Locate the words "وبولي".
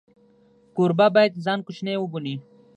1.99-2.35